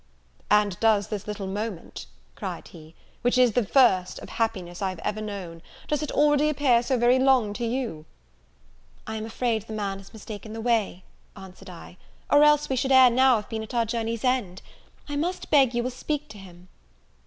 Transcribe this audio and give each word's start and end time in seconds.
"And 0.49 0.79
does 0.79 1.09
this 1.09 1.27
little 1.27 1.45
moment," 1.45 2.07
cried 2.33 2.69
he, 2.69 2.95
"which 3.21 3.37
is 3.37 3.51
the 3.51 3.63
first 3.63 4.17
of 4.17 4.29
happiness 4.29 4.81
I 4.81 4.89
have 4.89 4.97
ever 5.03 5.21
known, 5.21 5.61
does 5.87 6.01
it 6.01 6.11
already 6.11 6.49
appear 6.49 6.81
so 6.81 6.97
very 6.97 7.19
long 7.19 7.53
to 7.53 7.63
you?" 7.67 8.05
"I 9.05 9.15
am 9.17 9.25
afraid 9.27 9.61
the 9.67 9.73
man 9.73 9.99
has 9.99 10.11
mistaken 10.11 10.53
the 10.53 10.59
way," 10.59 11.03
answered 11.35 11.69
I, 11.69 11.97
"or 12.31 12.43
else 12.43 12.67
we 12.67 12.75
should 12.77 12.91
ere 12.91 13.11
now 13.11 13.35
have 13.35 13.49
been 13.49 13.61
at 13.61 13.75
our 13.75 13.85
journey's 13.85 14.23
end. 14.23 14.63
I 15.07 15.17
must 15.17 15.51
beg 15.51 15.75
you 15.75 15.83
will 15.83 15.91
speak 15.91 16.27
to 16.29 16.39
him." 16.39 16.69